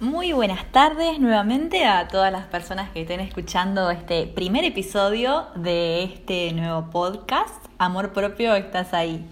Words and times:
Muy 0.00 0.32
buenas 0.32 0.72
tardes 0.72 1.20
nuevamente 1.20 1.84
a 1.86 2.08
todas 2.08 2.32
las 2.32 2.46
personas 2.46 2.90
que 2.90 3.02
estén 3.02 3.20
escuchando 3.20 3.90
este 3.90 4.26
primer 4.26 4.64
episodio 4.64 5.46
de 5.54 6.02
este 6.02 6.52
nuevo 6.52 6.90
podcast, 6.90 7.64
Amor 7.78 8.12
Propio, 8.12 8.56
estás 8.56 8.92
ahí. 8.92 9.24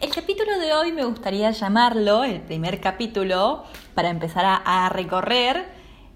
El 0.00 0.10
capítulo 0.10 0.58
de 0.58 0.72
hoy 0.72 0.92
me 0.92 1.04
gustaría 1.04 1.50
llamarlo, 1.50 2.24
el 2.24 2.40
primer 2.40 2.80
capítulo, 2.80 3.64
para 3.94 4.08
empezar 4.08 4.62
a, 4.64 4.88
recorrer 4.88 5.66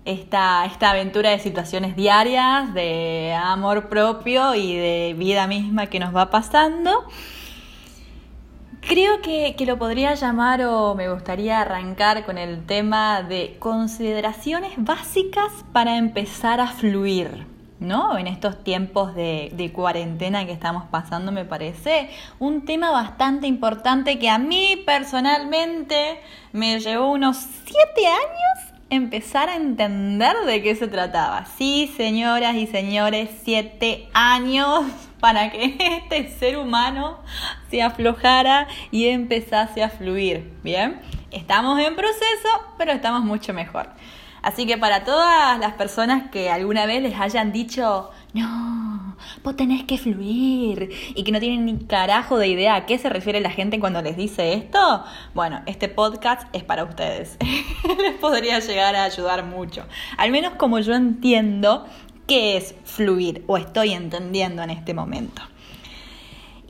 esta, 0.07 0.65
esta 0.65 0.93
aventura 0.93 1.29
de 1.29 1.39
situaciones 1.39 1.95
diarias, 1.95 2.73
de 2.73 3.35
amor 3.39 3.91
propio 3.91 4.55
y 4.55 4.75
de 4.75 5.15
vida 5.19 5.47
misma 5.47 5.89
que 5.89 6.01
nos 6.01 6.17
va 6.17 6.31
pasando. 6.31 7.05
Creo 8.87 9.23
que, 9.23 9.55
que, 9.57 9.65
lo 9.65 9.79
podría 9.79 10.15
llamar 10.15 10.63
o 10.63 10.95
me 10.97 11.09
gustaría 11.09 11.61
arrancar 11.61 12.27
con 12.27 12.37
el 12.37 12.67
tema 12.67 13.23
de 13.23 13.57
consideraciones 13.61 14.73
básicas 14.77 15.53
para 15.73 15.97
empezar 15.97 16.61
a 16.61 16.67
fluir, 16.67 17.47
¿no? 17.79 18.19
En 18.19 18.27
estos 18.27 18.63
tiempos 18.65 19.15
de, 19.15 19.51
de, 19.55 19.73
cuarentena 19.73 20.45
que 20.47 20.53
estamos 20.53 20.85
pasando 20.91 21.31
me 21.31 21.45
parece 21.45 22.11
un 22.41 22.65
tema 22.65 22.91
bastante 22.91 23.47
importante 23.47 24.19
que 24.19 24.29
a 24.29 24.39
mí 24.39 24.83
personalmente 24.85 26.21
me 26.53 26.81
llevó 26.81 27.13
unos 27.13 27.37
siete 27.37 28.09
años 28.09 28.72
empezar 28.93 29.49
a 29.49 29.57
entender 29.57 30.37
de 30.45 30.63
qué 30.63 30.77
se 30.77 30.87
trataba. 30.87 31.47
Sí, 31.57 31.91
señoras 31.97 32.57
y 32.57 32.67
señores, 32.67 33.31
siete 33.43 34.11
años 34.13 34.85
para 35.21 35.51
que 35.51 35.77
este 35.79 36.29
ser 36.29 36.59
humano 36.59 37.19
se 37.71 37.81
aflojara 37.81 38.69
y 38.91 39.07
empezase 39.07 39.83
a 39.83 39.89
fluir. 39.89 40.53
Bien, 40.63 41.01
estamos 41.31 41.81
en 41.81 41.97
proceso, 41.97 42.49
pero 42.77 42.93
estamos 42.93 43.25
mucho 43.25 43.55
mejor. 43.55 43.89
Así 44.43 44.67
que 44.67 44.77
para 44.77 45.05
todas 45.05 45.59
las 45.59 45.75
personas 45.75 46.31
que 46.31 46.51
alguna 46.51 46.85
vez 46.87 47.03
les 47.03 47.19
hayan 47.19 47.53
dicho, 47.53 48.11
no, 48.35 49.17
vos 49.45 49.57
tenés 49.57 49.85
que 49.85 49.99
fluir 49.99 50.91
y 51.15 51.23
que 51.23 51.33
no 51.33 51.39
tienen 51.39 51.65
ni 51.65 51.79
carajo 51.87 52.39
de 52.39 52.49
idea 52.49 52.75
a 52.75 52.87
qué 52.87 52.99
se 52.99 53.09
refiere 53.09 53.41
la 53.41 53.51
gente 53.51 53.79
cuando 53.79 54.03
les 54.03 54.17
dice 54.17 54.55
esto, 54.55 55.05
bueno, 55.35 55.63
este 55.67 55.89
podcast 55.89 56.49
es 56.53 56.65
para 56.65 56.85
ustedes. 56.85 57.39
les 58.03 58.15
podría 58.15 58.59
llegar 58.59 58.97
a 58.97 59.05
ayudar 59.05 59.45
mucho. 59.45 59.85
Al 60.17 60.33
menos 60.33 60.55
como 60.55 60.81
yo 60.81 60.95
entiendo 60.95 61.87
qué 62.27 62.57
es 62.57 62.75
fluir 62.85 63.45
o 63.47 63.59
estoy 63.59 63.93
entendiendo 63.93 64.63
en 64.63 64.71
este 64.71 64.95
momento. 64.95 65.43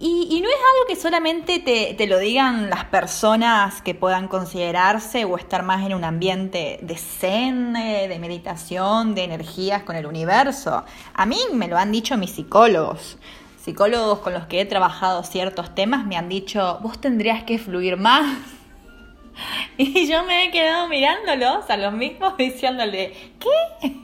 Y, 0.04 0.26
y 0.32 0.40
no 0.40 0.48
es 0.48 0.56
algo 0.56 0.86
que 0.88 0.96
solamente 0.96 1.60
te, 1.60 1.94
te, 1.94 2.08
lo 2.08 2.18
digan 2.18 2.70
las 2.70 2.86
personas 2.86 3.82
que 3.82 3.94
puedan 3.94 4.26
considerarse 4.26 5.24
o 5.24 5.36
estar 5.36 5.62
más 5.62 5.86
en 5.86 5.94
un 5.94 6.02
ambiente 6.02 6.80
de 6.82 6.96
zen, 6.96 7.74
de 7.74 8.18
meditación, 8.18 9.14
de 9.14 9.22
energías 9.22 9.84
con 9.84 9.94
el 9.94 10.06
universo. 10.06 10.84
A 11.14 11.24
mí 11.24 11.38
me 11.52 11.68
lo 11.68 11.78
han 11.78 11.92
dicho 11.92 12.16
mis 12.16 12.32
psicólogos. 12.32 13.16
Psicólogos 13.62 14.18
con 14.18 14.32
los 14.32 14.46
que 14.46 14.60
he 14.60 14.64
trabajado 14.64 15.22
ciertos 15.22 15.72
temas 15.72 16.04
me 16.04 16.16
han 16.16 16.28
dicho, 16.28 16.80
vos 16.82 17.00
tendrías 17.00 17.44
que 17.44 17.60
fluir 17.60 17.96
más. 17.96 18.26
Y 19.78 20.08
yo 20.08 20.24
me 20.24 20.44
he 20.44 20.50
quedado 20.50 20.88
mirándolos 20.88 21.70
a 21.70 21.76
los 21.76 21.92
mismos 21.92 22.36
diciéndole, 22.36 23.14
¿qué? 23.38 23.96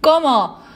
¿Cómo? 0.00 0.67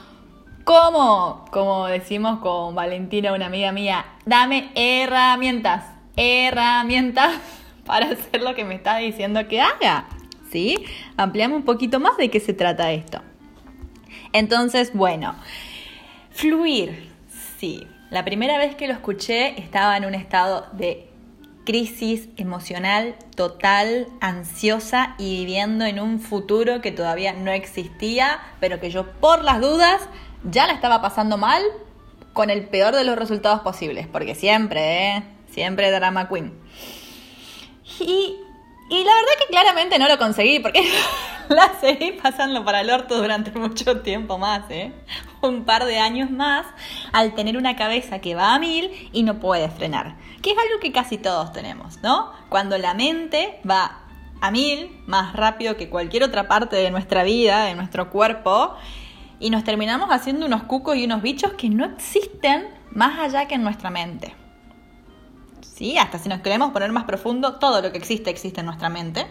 ¿Cómo? 0.64 1.44
Como 1.50 1.86
decimos 1.86 2.38
con 2.38 2.74
Valentina, 2.77 3.32
una 3.32 3.46
amiga 3.46 3.72
mía, 3.72 4.06
dame 4.24 4.70
herramientas, 4.77 5.84
herramientas 6.16 7.34
para 7.84 8.06
hacer 8.06 8.42
lo 8.42 8.55
que 8.55 8.64
me 8.64 8.77
está 8.77 8.98
diciendo 8.98 9.48
que 9.48 9.60
haga. 9.60 10.06
¿Sí? 10.50 10.84
Ampliamos 11.16 11.56
un 11.56 11.64
poquito 11.64 11.98
más 11.98 12.16
de 12.16 12.30
qué 12.30 12.38
se 12.38 12.52
trata 12.52 12.92
esto. 12.92 13.22
Entonces, 14.33 14.92
bueno, 14.94 15.34
fluir. 16.30 17.10
Sí, 17.58 17.86
la 18.10 18.24
primera 18.24 18.58
vez 18.58 18.77
que 18.77 18.86
lo 18.86 18.92
escuché 18.92 19.61
estaba 19.61 19.96
en 19.96 20.05
un 20.05 20.14
estado 20.14 20.67
de 20.72 21.08
crisis 21.64 22.28
emocional 22.36 23.17
total, 23.34 24.08
ansiosa 24.20 25.14
y 25.18 25.39
viviendo 25.39 25.84
en 25.84 26.01
un 26.01 26.20
futuro 26.20 26.80
que 26.80 26.92
todavía 26.92 27.33
no 27.33 27.51
existía, 27.51 28.40
pero 28.61 28.80
que 28.80 28.90
yo 28.90 29.12
por 29.12 29.42
las 29.45 29.61
dudas 29.61 30.08
ya 30.45 30.67
la 30.67 30.73
estaba 30.73 31.01
pasando 31.01 31.36
mal 31.36 31.63
con 32.33 32.51
el 32.51 32.67
peor 32.69 32.95
de 32.95 33.05
los 33.05 33.17
resultados 33.17 33.61
posibles, 33.61 34.07
porque 34.07 34.35
siempre, 34.35 35.08
¿eh? 35.08 35.23
Siempre 35.51 35.91
drama 35.91 36.29
queen. 36.29 36.58
Y, 38.01 38.36
y 38.89 39.05
la 39.05 39.14
verdad 39.14 39.33
que 39.39 39.47
claramente 39.51 39.98
no 39.98 40.08
lo 40.08 40.19
conseguí, 40.19 40.61
porque 40.61 40.83
la 41.48 41.79
seguí 41.81 42.13
pasando 42.13 42.64
para 42.64 42.81
el 42.81 42.91
orto 42.91 43.20
durante 43.20 43.51
mucho 43.58 44.01
tiempo 44.01 44.39
más, 44.39 44.63
¿eh? 44.70 44.92
Un 45.42 45.64
par 45.64 45.85
de 45.85 45.98
años 45.98 46.31
más, 46.31 46.67
al 47.13 47.35
tener 47.35 47.57
una 47.57 47.77
cabeza 47.77 48.20
que 48.20 48.35
va 48.35 48.55
a 48.55 48.58
mil 48.58 49.11
y 49.13 49.23
no 49.25 49.41
puede 49.41 49.69
frenar. 49.69 50.17
Que 50.41 50.52
es 50.52 50.58
algo 50.58 50.81
que 50.81 50.92
casi 50.92 51.19
todos 51.19 51.52
tenemos, 51.52 52.01
¿no? 52.02 52.33
Cuando 52.48 52.79
la 52.79 52.95
mente 52.95 53.61
va 53.69 53.98
a 54.41 54.51
mil, 54.51 54.91
más 55.07 55.35
rápido 55.35 55.77
que 55.77 55.89
cualquier 55.89 56.25
otra 56.25 56.48
parte 56.48 56.77
de 56.77 56.91
nuestra 56.91 57.23
vida, 57.23 57.64
de 57.64 57.75
nuestro 57.75 58.11
cuerpo, 58.11 58.75
y 59.42 59.51
nos 59.51 59.64
terminamos 59.64 60.08
haciendo 60.11 60.47
unos 60.47 60.63
cucos 60.63 60.97
y 60.97 61.05
unos 61.05 61.20
bichos 61.20 61.53
que 61.55 61.69
no 61.69 61.85
existen 61.85 62.69
más 62.92 63.19
allá 63.19 63.48
que 63.48 63.57
en 63.57 63.64
nuestra 63.64 63.91
mente. 63.91 64.35
¿Sí? 65.61 65.98
Hasta 65.98 66.19
si 66.19 66.29
nos 66.29 66.42
queremos 66.42 66.70
poner 66.70 66.92
más 66.92 67.05
profundo, 67.05 67.55
todo 67.55 67.83
lo 67.83 67.91
que 67.91 67.98
existe 67.98 68.31
existe 68.31 68.61
en 68.61 68.67
nuestra 68.67 68.89
mente. 68.89 69.27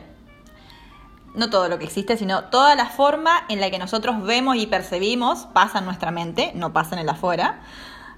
No 1.34 1.50
todo 1.50 1.70
lo 1.70 1.80
que 1.80 1.86
existe, 1.86 2.18
sino 2.18 2.44
toda 2.46 2.76
la 2.76 2.88
forma 2.88 3.46
en 3.48 3.62
la 3.62 3.72
que 3.72 3.80
nosotros 3.80 4.22
vemos 4.22 4.58
y 4.58 4.68
percibimos 4.68 5.46
pasa 5.54 5.80
en 5.80 5.86
nuestra 5.86 6.12
mente, 6.12 6.52
no 6.56 6.74
pasa 6.74 6.96
en 6.96 7.02
el 7.02 7.10
afuera. 7.10 7.62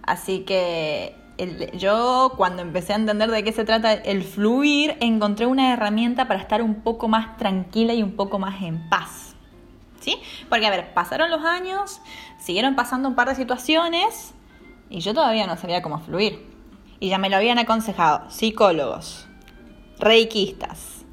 Así 0.02 0.40
que 0.40 1.16
yo 1.78 2.34
cuando 2.38 2.64
empecé 2.64 2.94
a 2.94 2.96
entender 2.96 3.30
de 3.30 3.44
qué 3.44 3.52
se 3.52 3.66
trata 3.66 3.94
el 3.94 4.24
fluir, 4.24 4.98
encontré 5.00 5.46
una 5.46 5.74
herramienta 5.74 6.28
para 6.28 6.40
estar 6.40 6.64
un 6.64 6.82
poco 6.82 7.08
más 7.08 7.38
tranquila 7.38 7.94
y 7.94 8.02
un 8.02 8.16
poco 8.16 8.40
más 8.40 8.64
en 8.64 8.90
paz. 8.90 9.33
¿Sí? 10.04 10.18
Porque, 10.50 10.68
a 10.68 10.70
ver, 10.70 10.94
pasaron 10.94 11.32
los 11.32 11.44
años, 11.44 12.02
siguieron 12.38 12.76
pasando 12.76 13.08
un 13.08 13.16
par 13.16 13.30
de 13.30 13.36
situaciones 13.36 14.34
y 14.90 15.00
yo 15.00 15.14
todavía 15.14 15.48
no 15.48 15.58
sabía 15.58 15.82
cómo 15.82 16.00
fluir. 16.00 16.52
Y 17.00 17.10
ya 17.10 17.18
me 17.18 17.30
lo 17.30 17.38
habían 17.38 17.58
aconsejado 17.58 18.30
psicólogos, 18.30 19.28
reikistas, 20.00 21.06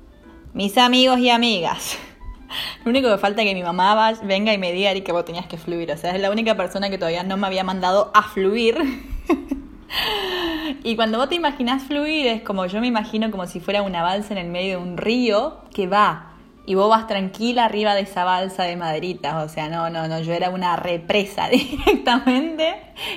mis 0.52 0.76
amigos 0.76 1.18
y 1.18 1.30
amigas. 1.30 1.98
Lo 2.84 2.90
único 2.90 3.08
que 3.08 3.18
falta 3.18 3.42
es 3.42 3.48
que 3.48 3.54
mi 3.54 3.62
mamá 3.62 4.12
venga 4.24 4.52
y 4.52 4.58
me 4.58 4.72
diga 4.72 4.92
que 4.94 5.12
vos 5.12 5.24
tenías 5.24 5.46
que 5.46 5.56
fluir. 5.56 5.90
O 5.92 5.96
sea, 5.96 6.14
es 6.14 6.20
la 6.20 6.30
única 6.30 6.56
persona 6.56 6.90
que 6.90 6.98
todavía 6.98 7.22
no 7.22 7.36
me 7.36 7.46
había 7.46 7.62
mandado 7.62 8.10
a 8.12 8.22
fluir. 8.22 8.76
y 10.82 10.96
cuando 10.96 11.18
vos 11.18 11.28
te 11.28 11.36
imaginas 11.36 11.84
fluir 11.84 12.26
es 12.26 12.42
como 12.42 12.66
yo 12.66 12.80
me 12.80 12.88
imagino 12.88 13.30
como 13.30 13.46
si 13.46 13.60
fuera 13.60 13.82
una 13.82 14.02
balsa 14.02 14.34
en 14.34 14.38
el 14.38 14.48
medio 14.48 14.78
de 14.78 14.84
un 14.84 14.96
río 14.96 15.58
que 15.72 15.86
va 15.86 16.29
y 16.70 16.76
vos 16.76 16.88
vas 16.88 17.08
tranquila 17.08 17.64
arriba 17.64 17.96
de 17.96 18.02
esa 18.02 18.22
balsa 18.22 18.62
de 18.62 18.76
maderitas. 18.76 19.44
O 19.44 19.48
sea, 19.52 19.68
no, 19.68 19.90
no, 19.90 20.06
no, 20.06 20.20
yo 20.20 20.32
era 20.32 20.50
una 20.50 20.76
represa 20.76 21.48
directamente 21.50 22.76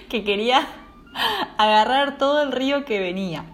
que 0.09 0.23
quería 0.23 0.67
agarrar 1.59 2.17
todo 2.17 2.41
el 2.41 2.51
río 2.51 2.83
que 2.83 2.99
venía. 2.99 3.45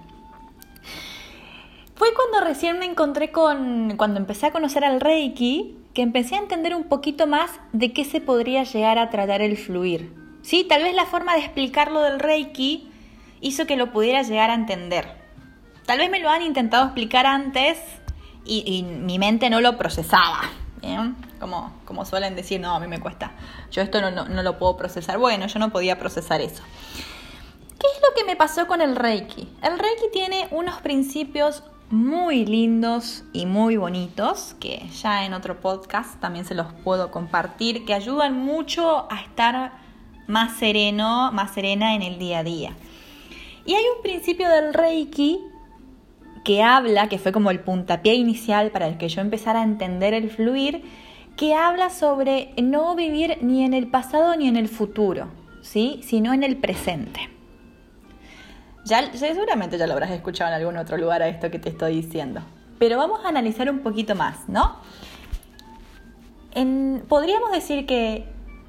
Fue 1.95 2.13
cuando 2.13 2.47
recién 2.47 2.79
me 2.79 2.85
encontré 2.85 3.33
con, 3.33 3.95
cuando 3.97 4.21
empecé 4.21 4.45
a 4.45 4.51
conocer 4.51 4.85
al 4.85 5.01
Reiki, 5.01 5.77
que 5.93 6.01
empecé 6.01 6.35
a 6.35 6.39
entender 6.39 6.75
un 6.75 6.85
poquito 6.85 7.27
más 7.27 7.51
de 7.73 7.91
qué 7.91 8.05
se 8.05 8.21
podría 8.21 8.63
llegar 8.63 8.99
a 8.99 9.09
tratar 9.09 9.41
el 9.41 9.57
fluir. 9.57 10.13
Sí, 10.43 10.63
tal 10.63 10.83
vez 10.83 10.95
la 10.95 11.07
forma 11.07 11.33
de 11.33 11.41
explicarlo 11.41 11.99
del 12.03 12.21
Reiki 12.21 12.89
hizo 13.41 13.65
que 13.65 13.75
lo 13.75 13.91
pudiera 13.91 14.21
llegar 14.21 14.49
a 14.49 14.53
entender. 14.53 15.19
Tal 15.85 15.97
vez 15.97 16.09
me 16.09 16.19
lo 16.19 16.29
han 16.29 16.43
intentado 16.43 16.85
explicar 16.85 17.25
antes 17.25 17.79
y, 18.45 18.83
mi 18.83 19.19
mente 19.19 19.49
no 19.49 19.61
lo 19.61 19.77
procesaba. 19.77 20.41
Como, 21.39 21.73
como 21.85 22.05
suelen 22.05 22.35
decir, 22.35 22.59
no, 22.59 22.75
a 22.75 22.79
mí 22.79 22.87
me 22.87 22.99
cuesta. 22.99 23.31
Yo 23.71 23.81
esto 23.81 24.01
no, 24.01 24.11
no, 24.11 24.25
no 24.25 24.43
lo 24.43 24.57
puedo 24.57 24.75
procesar. 24.77 25.17
Bueno, 25.17 25.47
yo 25.47 25.59
no 25.59 25.69
podía 25.69 25.99
procesar 25.99 26.41
eso. 26.41 26.63
¿Qué 27.79 27.87
es 27.95 28.01
lo 28.01 28.13
que 28.15 28.25
me 28.25 28.35
pasó 28.35 28.67
con 28.67 28.81
el 28.81 28.95
Reiki? 28.95 29.47
El 29.61 29.79
Reiki 29.79 30.09
tiene 30.11 30.47
unos 30.51 30.81
principios 30.81 31.63
muy 31.89 32.45
lindos 32.45 33.23
y 33.33 33.45
muy 33.45 33.77
bonitos 33.77 34.55
que 34.59 34.87
ya 35.01 35.25
en 35.25 35.33
otro 35.33 35.59
podcast 35.59 36.19
también 36.19 36.45
se 36.45 36.53
los 36.53 36.71
puedo 36.83 37.09
compartir 37.09 37.85
que 37.85 37.93
ayudan 37.93 38.37
mucho 38.37 39.11
a 39.11 39.21
estar 39.21 39.71
más 40.27 40.57
sereno, 40.57 41.31
más 41.31 41.53
serena 41.53 41.95
en 41.95 42.03
el 42.03 42.19
día 42.19 42.39
a 42.39 42.43
día. 42.43 42.75
Y 43.65 43.73
hay 43.73 43.83
un 43.95 44.03
principio 44.03 44.47
del 44.49 44.73
Reiki 44.73 45.39
que 46.43 46.63
habla, 46.63 47.09
que 47.09 47.17
fue 47.17 47.31
como 47.31 47.51
el 47.51 47.59
puntapié 47.59 48.15
inicial 48.15 48.71
para 48.71 48.87
el 48.87 48.97
que 48.97 49.09
yo 49.09 49.21
empezara 49.21 49.61
a 49.61 49.63
entender 49.63 50.13
el 50.13 50.29
fluir, 50.29 50.83
que 51.35 51.55
habla 51.55 51.89
sobre 51.89 52.53
no 52.61 52.95
vivir 52.95 53.37
ni 53.41 53.63
en 53.63 53.73
el 53.73 53.87
pasado 53.87 54.35
ni 54.35 54.47
en 54.47 54.57
el 54.57 54.67
futuro, 54.67 55.27
¿sí? 55.61 56.01
sino 56.03 56.33
en 56.33 56.43
el 56.43 56.57
presente. 56.57 57.29
Ya, 58.85 59.13
seguramente 59.13 59.77
ya 59.77 59.87
lo 59.87 59.93
habrás 59.93 60.11
escuchado 60.11 60.49
en 60.49 60.55
algún 60.55 60.77
otro 60.77 60.97
lugar 60.97 61.21
a 61.21 61.27
esto 61.27 61.51
que 61.51 61.59
te 61.59 61.69
estoy 61.69 61.95
diciendo. 61.95 62.41
Pero 62.77 62.97
vamos 62.97 63.23
a 63.23 63.29
analizar 63.29 63.69
un 63.69 63.79
poquito 63.79 64.15
más, 64.15 64.47
¿no? 64.47 64.77
podríamos 67.07 67.51
decir 67.51 67.85
que 67.85 68.25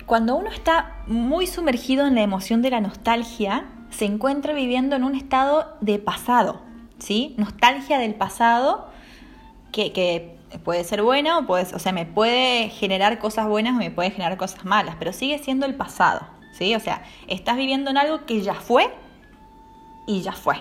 cuando 0.07 0.37
uno 0.37 0.51
está 0.51 1.03
muy 1.07 1.47
sumergido 1.47 2.07
en 2.07 2.15
la 2.15 2.23
emoción 2.23 2.63
de 2.63 2.71
la 2.71 2.81
nostalgia, 2.81 3.65
se 3.91 4.05
encuentra 4.05 4.53
viviendo 4.53 4.97
en 4.97 5.05
un 5.05 5.15
estado 5.15 5.77
de 5.81 5.99
pasado, 5.99 6.61
¿sí? 7.01 7.35
Nostalgia 7.37 7.99
del 7.99 8.15
pasado 8.15 8.89
que, 9.73 10.37
puede 10.65 10.85
ser 10.85 11.03
bueno, 11.03 11.41
o, 11.41 11.53
o 11.53 11.79
sea, 11.79 11.93
me 11.93 12.07
puede 12.07 12.69
generar 12.71 13.19
cosas 13.19 13.47
buenas 13.47 13.75
o 13.75 13.79
me 13.79 13.91
puede 13.91 14.11
generar 14.11 14.37
cosas 14.37 14.65
malas, 14.65 14.97
pero 14.99 15.13
sigue 15.13 15.39
siendo 15.39 15.67
el 15.67 15.75
pasado, 15.75 16.27
¿sí? 16.53 16.75
O 16.75 16.81
sea, 16.81 17.03
estás 17.29 17.57
viviendo 17.57 17.91
en 17.91 17.99
algo 17.99 18.27
que 18.27 18.43
ya 18.43 18.55
fue 18.55 18.93
y 20.07 20.23
ya 20.23 20.33
fue, 20.33 20.57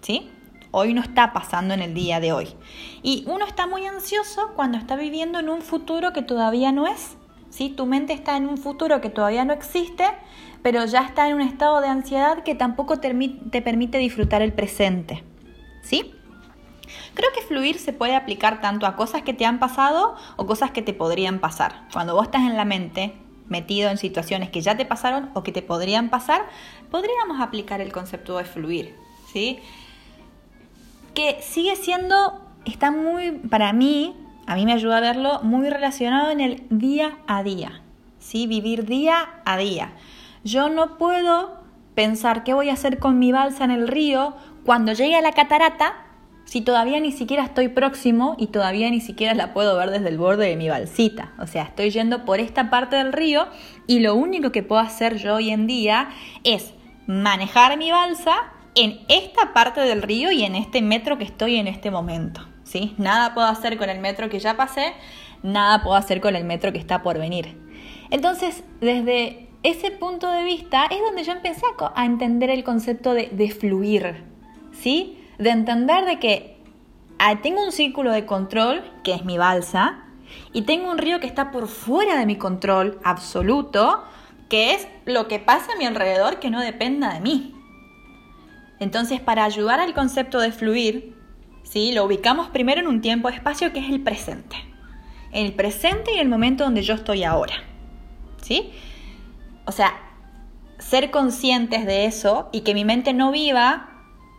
¿sí? 0.00 0.30
Hoy 0.70 0.94
no 0.94 1.00
está 1.00 1.32
pasando 1.32 1.74
en 1.74 1.80
el 1.80 1.94
día 1.94 2.20
de 2.20 2.32
hoy. 2.32 2.48
Y 3.02 3.24
uno 3.26 3.46
está 3.46 3.66
muy 3.66 3.86
ansioso 3.86 4.52
cuando 4.54 4.76
está 4.76 4.96
viviendo 4.96 5.38
en 5.38 5.48
un 5.48 5.62
futuro 5.62 6.12
que 6.12 6.22
todavía 6.22 6.70
no 6.70 6.86
es. 6.86 7.16
¿sí? 7.48 7.70
Tu 7.70 7.86
mente 7.86 8.12
está 8.12 8.36
en 8.36 8.46
un 8.46 8.58
futuro 8.58 9.00
que 9.00 9.08
todavía 9.08 9.44
no 9.44 9.54
existe, 9.54 10.04
pero 10.62 10.84
ya 10.84 11.02
está 11.02 11.28
en 11.28 11.36
un 11.36 11.40
estado 11.40 11.80
de 11.80 11.88
ansiedad 11.88 12.42
que 12.42 12.54
tampoco 12.54 12.98
te 12.98 13.62
permite 13.62 13.98
disfrutar 13.98 14.42
el 14.42 14.52
presente. 14.52 15.24
¿Sí? 15.86 16.12
Creo 17.14 17.30
que 17.34 17.42
fluir 17.42 17.78
se 17.78 17.92
puede 17.92 18.14
aplicar 18.14 18.60
tanto 18.60 18.86
a 18.86 18.96
cosas 18.96 19.22
que 19.22 19.34
te 19.34 19.44
han 19.46 19.58
pasado 19.58 20.16
o 20.36 20.46
cosas 20.46 20.70
que 20.70 20.82
te 20.82 20.92
podrían 20.92 21.38
pasar. 21.38 21.86
Cuando 21.92 22.14
vos 22.14 22.24
estás 22.24 22.42
en 22.42 22.56
la 22.56 22.64
mente 22.64 23.14
metido 23.48 23.90
en 23.90 23.96
situaciones 23.96 24.50
que 24.50 24.60
ya 24.60 24.76
te 24.76 24.84
pasaron 24.84 25.30
o 25.34 25.42
que 25.42 25.52
te 25.52 25.62
podrían 25.62 26.10
pasar, 26.10 26.46
podríamos 26.90 27.40
aplicar 27.40 27.80
el 27.80 27.92
concepto 27.92 28.36
de 28.38 28.44
fluir, 28.44 28.96
¿sí? 29.32 29.60
que 31.16 31.38
sigue 31.40 31.74
siendo, 31.76 32.42
está 32.66 32.90
muy, 32.90 33.32
para 33.32 33.72
mí, 33.72 34.14
a 34.46 34.54
mí 34.54 34.66
me 34.66 34.74
ayuda 34.74 34.98
a 34.98 35.00
verlo, 35.00 35.40
muy 35.42 35.70
relacionado 35.70 36.30
en 36.30 36.40
el 36.40 36.62
día 36.68 37.16
a 37.26 37.42
día, 37.42 37.80
¿sí? 38.18 38.46
Vivir 38.46 38.84
día 38.84 39.40
a 39.46 39.56
día. 39.56 39.94
Yo 40.44 40.68
no 40.68 40.98
puedo 40.98 41.56
pensar 41.94 42.44
qué 42.44 42.52
voy 42.52 42.68
a 42.68 42.74
hacer 42.74 42.98
con 42.98 43.18
mi 43.18 43.32
balsa 43.32 43.64
en 43.64 43.70
el 43.70 43.88
río 43.88 44.34
cuando 44.66 44.92
llegue 44.92 45.16
a 45.16 45.22
la 45.22 45.32
catarata 45.32 46.02
si 46.44 46.60
todavía 46.60 47.00
ni 47.00 47.10
siquiera 47.10 47.44
estoy 47.44 47.68
próximo 47.68 48.36
y 48.38 48.48
todavía 48.48 48.88
ni 48.90 49.00
siquiera 49.00 49.34
la 49.34 49.52
puedo 49.52 49.76
ver 49.76 49.90
desde 49.90 50.08
el 50.08 50.18
borde 50.18 50.48
de 50.48 50.56
mi 50.56 50.68
balsita. 50.68 51.32
O 51.38 51.46
sea, 51.46 51.64
estoy 51.64 51.90
yendo 51.90 52.24
por 52.24 52.38
esta 52.38 52.70
parte 52.70 52.96
del 52.96 53.12
río 53.12 53.48
y 53.88 53.98
lo 53.98 54.14
único 54.14 54.52
que 54.52 54.62
puedo 54.62 54.80
hacer 54.80 55.16
yo 55.16 55.36
hoy 55.36 55.50
en 55.50 55.66
día 55.66 56.10
es 56.44 56.72
manejar 57.06 57.76
mi 57.78 57.90
balsa 57.90 58.52
en 58.76 59.00
esta 59.08 59.52
parte 59.54 59.80
del 59.80 60.02
río 60.02 60.30
y 60.30 60.44
en 60.44 60.54
este 60.54 60.82
metro 60.82 61.18
que 61.18 61.24
estoy 61.24 61.56
en 61.56 61.66
este 61.66 61.90
momento. 61.90 62.42
¿sí? 62.62 62.94
Nada 62.96 63.34
puedo 63.34 63.48
hacer 63.48 63.76
con 63.76 63.90
el 63.90 63.98
metro 63.98 64.28
que 64.28 64.38
ya 64.38 64.56
pasé, 64.56 64.92
nada 65.42 65.82
puedo 65.82 65.96
hacer 65.96 66.20
con 66.20 66.36
el 66.36 66.44
metro 66.44 66.72
que 66.72 66.78
está 66.78 67.02
por 67.02 67.18
venir. 67.18 67.60
Entonces, 68.10 68.62
desde 68.80 69.48
ese 69.64 69.90
punto 69.90 70.30
de 70.30 70.44
vista 70.44 70.86
es 70.86 71.00
donde 71.00 71.24
yo 71.24 71.32
empecé 71.32 71.62
a, 71.94 72.04
entender 72.04 72.50
el 72.50 72.62
concepto 72.62 73.14
de, 73.14 73.30
de, 73.32 73.50
fluir, 73.50 74.35
¿sí? 74.80 75.18
De 75.38 75.50
entender 75.50 76.04
de 76.04 76.18
que 76.18 76.56
ah, 77.18 77.40
tengo 77.42 77.62
un 77.62 77.72
círculo 77.72 78.12
de 78.12 78.26
control, 78.26 78.82
que 79.02 79.14
es 79.14 79.24
mi 79.24 79.38
balsa, 79.38 80.04
y 80.52 80.62
tengo 80.62 80.90
un 80.90 80.98
río 80.98 81.20
que 81.20 81.26
está 81.26 81.50
por 81.50 81.68
fuera 81.68 82.18
de 82.18 82.26
mi 82.26 82.36
control 82.36 82.98
absoluto, 83.04 84.04
que 84.48 84.74
es 84.74 84.88
lo 85.04 85.28
que 85.28 85.38
pasa 85.38 85.72
a 85.72 85.76
mi 85.76 85.86
alrededor 85.86 86.38
que 86.38 86.50
no 86.50 86.60
dependa 86.60 87.14
de 87.14 87.20
mí. 87.20 87.54
Entonces, 88.78 89.20
para 89.20 89.44
ayudar 89.44 89.80
al 89.80 89.94
concepto 89.94 90.38
de 90.40 90.52
fluir, 90.52 91.16
¿sí? 91.62 91.92
lo 91.92 92.04
ubicamos 92.04 92.50
primero 92.50 92.80
en 92.80 92.86
un 92.86 93.00
tiempo-espacio 93.00 93.72
que 93.72 93.80
es 93.80 93.88
el 93.88 94.02
presente. 94.02 94.56
El 95.32 95.54
presente 95.54 96.14
y 96.14 96.18
el 96.18 96.28
momento 96.28 96.64
donde 96.64 96.82
yo 96.82 96.94
estoy 96.94 97.24
ahora. 97.24 97.54
¿sí? 98.42 98.70
O 99.64 99.72
sea, 99.72 99.94
ser 100.78 101.10
conscientes 101.10 101.86
de 101.86 102.04
eso 102.04 102.48
y 102.52 102.60
que 102.60 102.74
mi 102.74 102.84
mente 102.84 103.12
no 103.12 103.32
viva 103.32 103.95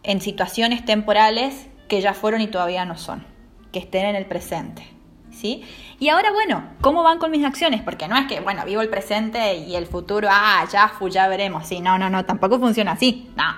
en 0.08 0.22
situaciones 0.22 0.86
temporales 0.86 1.68
que 1.90 2.02
ya 2.02 2.14
fueron 2.14 2.42
y 2.42 2.48
todavía 2.48 2.86
no 2.86 2.98
son, 2.98 3.26
que 3.72 3.80
estén 3.80 4.06
en 4.06 4.16
el 4.16 4.26
presente. 4.26 4.88
¿Sí? 5.32 5.64
Y 6.00 6.10
ahora, 6.10 6.32
bueno, 6.32 6.64
¿cómo 6.82 7.04
van 7.04 7.20
con 7.20 7.30
mis 7.30 7.46
acciones? 7.46 7.84
Porque 7.84 8.08
no 8.08 8.18
es 8.18 8.26
que, 8.26 8.40
bueno, 8.40 8.66
vivo 8.66 8.82
el 8.82 8.90
presente 8.90 9.56
y 9.56 9.76
el 9.76 9.86
futuro, 9.86 10.28
ah, 10.32 10.66
ya, 10.72 10.92
ya 11.12 11.28
veremos. 11.28 11.68
Sí, 11.68 11.80
no, 11.80 12.00
no, 12.00 12.10
no, 12.10 12.26
tampoco 12.26 12.58
funciona 12.58 12.94
así. 12.94 13.30
No, 13.36 13.54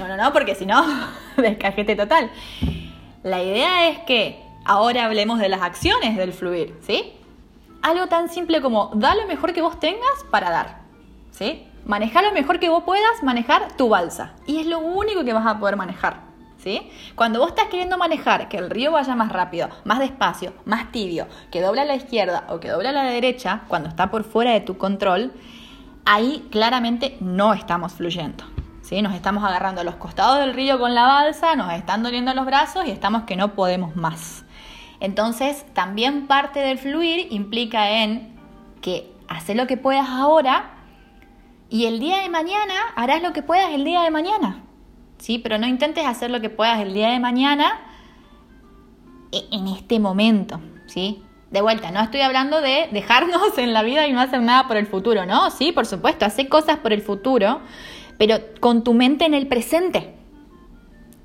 no, 0.00 0.08
no, 0.08 0.16
no, 0.16 0.32
porque 0.32 0.56
si 0.56 0.66
no, 0.66 0.84
descajete 1.36 1.94
total. 1.94 2.32
La 3.22 3.42
idea 3.42 3.88
es 3.90 3.98
que 4.00 4.42
ahora 4.64 5.04
hablemos 5.04 5.38
de 5.38 5.50
las 5.50 5.62
acciones 5.62 6.16
del 6.16 6.32
fluir, 6.32 6.74
¿sí? 6.80 7.12
Algo 7.82 8.08
tan 8.08 8.28
simple 8.28 8.60
como 8.60 8.90
da 8.94 9.14
lo 9.14 9.28
mejor 9.28 9.52
que 9.52 9.62
vos 9.62 9.78
tengas 9.78 10.24
para 10.30 10.50
dar, 10.50 10.80
¿sí? 11.30 11.69
Manejar 11.90 12.22
lo 12.22 12.30
mejor 12.30 12.60
que 12.60 12.68
vos 12.68 12.84
puedas 12.84 13.20
manejar 13.24 13.72
tu 13.76 13.88
balsa. 13.88 14.34
Y 14.46 14.60
es 14.60 14.66
lo 14.68 14.78
único 14.78 15.24
que 15.24 15.32
vas 15.32 15.44
a 15.44 15.58
poder 15.58 15.74
manejar, 15.74 16.20
¿sí? 16.56 16.88
Cuando 17.16 17.40
vos 17.40 17.48
estás 17.48 17.66
queriendo 17.66 17.98
manejar 17.98 18.48
que 18.48 18.58
el 18.58 18.70
río 18.70 18.92
vaya 18.92 19.16
más 19.16 19.32
rápido, 19.32 19.70
más 19.82 19.98
despacio, 19.98 20.52
más 20.64 20.92
tibio, 20.92 21.26
que 21.50 21.60
doble 21.60 21.80
a 21.80 21.84
la 21.84 21.96
izquierda 21.96 22.44
o 22.48 22.60
que 22.60 22.68
doble 22.68 22.90
a 22.90 22.92
la 22.92 23.02
derecha, 23.02 23.62
cuando 23.66 23.88
está 23.88 24.08
por 24.08 24.22
fuera 24.22 24.52
de 24.52 24.60
tu 24.60 24.78
control, 24.78 25.32
ahí 26.04 26.46
claramente 26.52 27.16
no 27.18 27.54
estamos 27.54 27.94
fluyendo. 27.94 28.44
Nos 29.02 29.14
estamos 29.16 29.42
agarrando 29.42 29.80
a 29.80 29.84
los 29.84 29.96
costados 29.96 30.38
del 30.38 30.54
río 30.54 30.78
con 30.78 30.94
la 30.94 31.02
balsa, 31.02 31.56
nos 31.56 31.72
están 31.72 32.04
doliendo 32.04 32.32
los 32.34 32.46
brazos 32.46 32.86
y 32.86 32.92
estamos 32.92 33.24
que 33.24 33.34
no 33.34 33.54
podemos 33.54 33.96
más. 33.96 34.44
Entonces, 35.00 35.66
también 35.74 36.28
parte 36.28 36.60
del 36.60 36.78
fluir 36.78 37.26
implica 37.32 37.90
en 37.90 38.38
que 38.80 39.12
haces 39.26 39.56
lo 39.56 39.66
que 39.66 39.76
puedas 39.76 40.08
ahora 40.08 40.76
y 41.70 41.86
el 41.86 42.00
día 42.00 42.18
de 42.18 42.28
mañana 42.28 42.74
harás 42.96 43.22
lo 43.22 43.32
que 43.32 43.42
puedas 43.42 43.70
el 43.70 43.84
día 43.84 44.02
de 44.02 44.10
mañana. 44.10 44.64
¿Sí? 45.18 45.38
Pero 45.38 45.58
no 45.58 45.66
intentes 45.66 46.04
hacer 46.06 46.30
lo 46.30 46.40
que 46.40 46.50
puedas 46.50 46.80
el 46.80 46.94
día 46.94 47.10
de 47.10 47.20
mañana 47.20 47.80
e-, 49.32 49.46
en 49.52 49.68
este 49.68 50.00
momento, 50.00 50.60
¿sí? 50.86 51.22
De 51.50 51.60
vuelta, 51.60 51.90
no 51.90 52.00
estoy 52.00 52.20
hablando 52.20 52.60
de 52.60 52.88
dejarnos 52.92 53.58
en 53.58 53.72
la 53.72 53.82
vida 53.82 54.06
y 54.06 54.12
no 54.12 54.20
hacer 54.20 54.40
nada 54.40 54.66
por 54.66 54.76
el 54.76 54.86
futuro, 54.86 55.26
¿no? 55.26 55.50
Sí, 55.50 55.72
por 55.72 55.86
supuesto, 55.86 56.24
hacer 56.24 56.48
cosas 56.48 56.78
por 56.78 56.92
el 56.92 57.02
futuro, 57.02 57.60
pero 58.18 58.38
con 58.60 58.84
tu 58.84 58.94
mente 58.94 59.24
en 59.24 59.34
el 59.34 59.46
presente. 59.46 60.14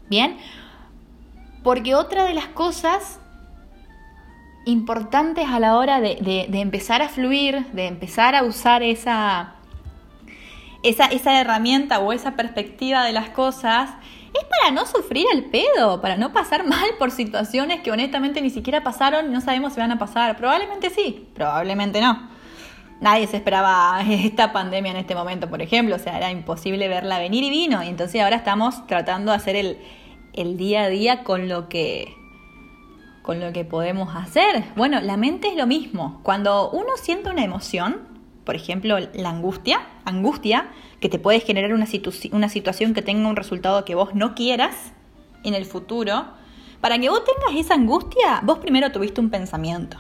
¿Bien? 0.10 0.38
Porque 1.64 1.96
otra 1.96 2.26
de 2.26 2.34
las 2.34 2.48
cosas 2.48 3.20
importantes 4.66 5.48
a 5.48 5.60
la 5.60 5.78
hora 5.78 6.00
de, 6.02 6.48
empezar 6.54 7.02
a 7.02 7.10
fluir, 7.10 7.66
de 7.72 7.88
empezar 7.88 8.36
a 8.36 8.44
usar 8.44 8.84
esa, 8.84 9.55
esa, 10.90 11.06
esa, 11.06 11.40
herramienta 11.40 12.00
o 12.00 12.14
esa 12.14 12.32
perspectiva 12.36 13.04
de 13.04 13.14
las 13.14 13.30
cosas, 13.30 13.90
es 14.34 14.44
para 14.60 14.72
no 14.72 14.86
sufrir 14.86 15.26
el 15.34 15.46
pedo, 15.46 16.02
para 16.02 16.18
no 16.18 16.34
pasar 16.34 16.64
mal 16.68 16.90
por 17.00 17.12
situaciones 17.12 17.82
que 17.82 17.92
honestamente 17.92 18.42
ni 18.42 18.50
siquiera 18.50 18.84
pasaron 18.84 19.28
y 19.28 19.30
no 19.30 19.42
sabemos 19.42 19.74
si 19.74 19.80
van 19.80 19.92
a 19.92 20.00
pasar. 20.00 20.38
Probablemente 20.38 20.90
sí, 20.90 21.28
probablemente 21.34 22.02
no 22.02 22.36
nadie 23.02 23.28
se 23.28 23.38
esperaba 23.38 24.02
esta 24.10 24.54
pandemia 24.54 24.92
en 24.92 24.98
este 24.98 25.16
momento, 25.16 25.50
por 25.50 25.62
ejemplo, 25.62 25.96
o 25.96 26.00
sea, 26.00 26.18
era 26.18 26.32
imposible 26.32 26.88
verla 26.88 27.20
venir 27.20 27.44
y 27.44 27.50
vino, 27.50 27.84
y 27.84 27.88
entonces 27.88 28.22
ahora 28.22 28.38
estamos 28.38 28.86
tratando 28.88 29.32
de 29.32 29.38
hacer 29.38 29.56
el, 29.56 29.78
el 30.34 30.58
día 30.58 30.84
a 30.84 30.90
día 30.90 31.24
con 31.24 31.48
lo 31.48 31.70
que 31.70 32.14
con 33.22 33.40
lo 33.40 33.52
que 33.54 33.66
podemos 33.66 34.16
hacer. 34.16 34.66
Bueno, 34.76 35.02
la 35.02 35.18
mente 35.18 35.48
es 35.48 35.56
lo 35.56 35.66
mismo. 35.66 36.20
Cuando 36.22 36.70
uno 36.70 36.90
siente 36.96 37.32
una 37.32 37.44
emoción, 37.44 38.15
por 38.46 38.56
ejemplo, 38.56 38.98
la 39.14 39.30
angustia, 39.30 39.88
angustia, 40.06 40.70
que 41.00 41.10
te 41.10 41.20
puede 41.20 41.40
generar 41.40 41.74
una, 41.74 41.88
una 42.32 42.50
situación 42.50 42.94
que 42.94 43.02
tenga 43.02 43.28
un 43.28 43.36
resultado 43.36 43.84
que 43.86 43.96
vos 43.96 44.16
no 44.16 44.36
quieras 44.36 44.94
en 45.44 45.54
el 45.54 45.66
futuro, 45.66 46.26
para 46.82 47.00
que 47.00 47.10
vos 47.10 47.22
tengas 47.24 47.60
esa 47.60 47.74
angustia, 47.74 48.42
vos 48.44 48.60
primero 48.60 48.92
tuviste 48.92 49.20
un 49.20 49.30
pensamiento. 49.30 49.98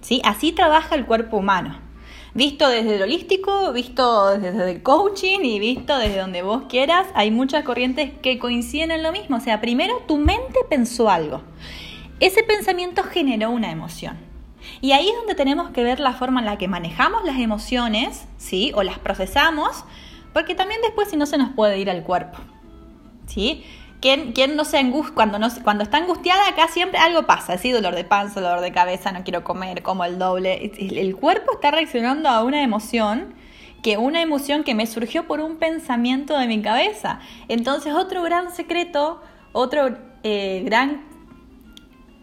¿sí? 0.00 0.20
Así 0.24 0.52
trabaja 0.52 0.94
el 0.94 1.06
cuerpo 1.06 1.36
humano 1.36 1.92
visto 2.34 2.68
desde 2.68 2.96
el 2.96 3.02
holístico, 3.02 3.72
visto 3.72 4.38
desde 4.38 4.70
el 4.70 4.82
coaching 4.82 5.40
y 5.42 5.58
visto 5.58 5.98
desde 5.98 6.18
donde 6.18 6.42
vos 6.42 6.64
quieras, 6.68 7.06
hay 7.14 7.30
muchas 7.30 7.64
corrientes 7.64 8.12
que 8.22 8.38
coinciden 8.38 8.90
en 8.90 9.02
lo 9.02 9.12
mismo. 9.12 9.36
O 9.36 9.40
sea, 9.40 9.60
primero 9.60 10.02
tu 10.06 10.16
mente 10.16 10.60
pensó 10.68 11.10
algo. 11.10 11.42
Ese 12.20 12.42
pensamiento 12.42 13.02
generó 13.02 13.50
una 13.50 13.70
emoción. 13.70 14.31
Y 14.80 14.92
ahí 14.92 15.08
es 15.08 15.16
donde 15.16 15.34
tenemos 15.34 15.70
que 15.70 15.82
ver 15.82 16.00
la 16.00 16.12
forma 16.12 16.40
en 16.40 16.46
la 16.46 16.58
que 16.58 16.68
manejamos 16.68 17.24
las 17.24 17.38
emociones, 17.38 18.26
¿sí? 18.36 18.72
O 18.74 18.82
las 18.82 18.98
procesamos, 18.98 19.84
porque 20.32 20.54
también 20.54 20.80
después 20.82 21.10
si 21.10 21.16
no 21.16 21.26
se 21.26 21.38
nos 21.38 21.50
puede 21.50 21.78
ir 21.78 21.90
al 21.90 22.02
cuerpo, 22.02 22.38
¿sí? 23.26 23.64
¿Quién, 24.02 24.56
no 24.56 24.64
se 24.64 24.78
angustia? 24.78 25.14
Cuando, 25.14 25.38
no, 25.38 25.46
cuando 25.62 25.84
está 25.84 25.98
angustiada, 25.98 26.48
acá 26.48 26.66
siempre 26.66 26.98
algo 26.98 27.22
pasa. 27.24 27.56
¿sí? 27.56 27.70
Dolor 27.70 27.94
de 27.94 28.02
panza, 28.02 28.40
dolor 28.40 28.60
de 28.60 28.72
cabeza, 28.72 29.12
no 29.12 29.22
quiero 29.22 29.44
comer, 29.44 29.84
como 29.84 30.04
el 30.04 30.18
doble. 30.18 30.72
El 30.76 31.14
cuerpo 31.14 31.52
está 31.52 31.70
reaccionando 31.70 32.28
a 32.28 32.42
una 32.42 32.62
emoción 32.64 33.34
que 33.80 33.98
una 33.98 34.20
emoción 34.20 34.64
que 34.64 34.74
me 34.74 34.88
surgió 34.88 35.28
por 35.28 35.38
un 35.38 35.56
pensamiento 35.56 36.36
de 36.36 36.48
mi 36.48 36.60
cabeza. 36.62 37.20
Entonces, 37.46 37.94
otro 37.94 38.24
gran 38.24 38.52
secreto, 38.52 39.22
otro 39.52 39.96
eh, 40.24 40.62
gran 40.64 41.04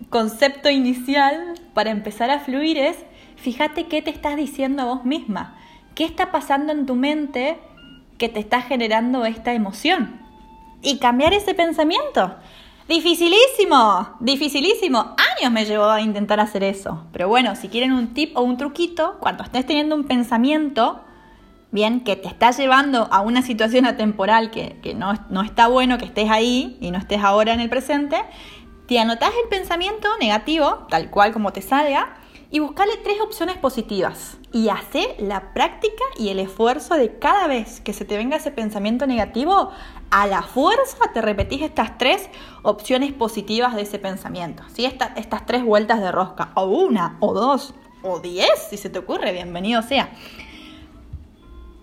concepto 0.09 0.69
inicial 0.69 1.55
para 1.73 1.91
empezar 1.91 2.29
a 2.31 2.39
fluir 2.39 2.77
es 2.77 2.97
fíjate 3.37 3.87
qué 3.87 4.01
te 4.01 4.09
estás 4.09 4.35
diciendo 4.35 4.81
a 4.81 4.85
vos 4.85 5.05
misma. 5.05 5.55
¿Qué 5.95 6.03
está 6.03 6.31
pasando 6.31 6.71
en 6.71 6.85
tu 6.85 6.95
mente 6.95 7.57
que 8.17 8.29
te 8.29 8.39
está 8.39 8.61
generando 8.61 9.25
esta 9.25 9.53
emoción? 9.53 10.19
Y 10.81 10.99
cambiar 10.99 11.33
ese 11.33 11.53
pensamiento. 11.53 12.35
Dificilísimo, 12.87 14.17
dificilísimo. 14.19 15.15
Años 15.37 15.51
me 15.51 15.65
llevó 15.65 15.89
a 15.89 16.01
intentar 16.01 16.39
hacer 16.39 16.63
eso. 16.63 17.03
Pero 17.11 17.27
bueno, 17.27 17.55
si 17.55 17.67
quieren 17.67 17.91
un 17.91 18.13
tip 18.13 18.35
o 18.35 18.41
un 18.41 18.57
truquito, 18.57 19.17
cuando 19.19 19.43
estés 19.43 19.65
teniendo 19.65 19.95
un 19.95 20.05
pensamiento, 20.05 21.01
bien, 21.71 22.01
que 22.01 22.15
te 22.15 22.27
está 22.27 22.51
llevando 22.51 23.07
a 23.11 23.21
una 23.21 23.41
situación 23.41 23.85
atemporal 23.85 24.49
que, 24.49 24.79
no, 24.95 25.13
no, 25.29 25.43
está 25.43 25.67
bueno 25.67 25.97
que 25.97 26.05
estés 26.05 26.29
ahí 26.29 26.77
y 26.81 26.91
no 26.91 26.97
estés 26.97 27.23
ahora 27.23 27.53
en 27.53 27.59
el 27.59 27.69
presente, 27.69 28.17
te 28.89 28.97
anotás 28.97 29.33
el 29.43 29.49
pensamiento 29.49 30.09
negativo, 30.19 30.87
tal 30.89 31.11
cual 31.11 31.31
como 31.31 31.53
te 31.53 31.61
salga, 31.61 32.15
y 32.49 32.57
buscale 32.57 32.97
tres 33.03 33.21
opciones 33.21 33.55
positivas. 33.55 34.39
Y 34.51 34.69
hace 34.69 35.15
la 35.19 35.53
práctica 35.53 36.03
y 36.17 36.29
el 36.29 36.39
esfuerzo 36.39 36.95
de 36.95 37.19
cada 37.19 37.45
vez 37.45 37.81
que 37.81 37.93
se 37.93 38.03
te 38.03 38.17
venga 38.17 38.37
ese 38.37 38.49
pensamiento 38.49 39.05
negativo, 39.05 39.69
a 40.09 40.25
la 40.25 40.41
fuerza 40.41 40.97
te 41.13 41.21
repetís 41.21 41.61
estas 41.61 41.99
tres 41.99 42.29
opciones 42.63 43.13
positivas 43.13 43.75
de 43.75 43.83
ese 43.83 43.99
pensamiento. 43.99 44.63
¿sí? 44.73 44.85
estas 44.85 45.45
tres 45.45 45.63
vueltas 45.63 46.01
de 46.01 46.11
rosca, 46.11 46.49
o 46.55 46.65
una, 46.65 47.17
o 47.19 47.35
dos, 47.35 47.75
o 48.01 48.19
diez, 48.19 48.49
si 48.71 48.77
se 48.77 48.89
te 48.89 48.97
ocurre, 48.97 49.31
bienvenido 49.33 49.83
sea. 49.83 50.09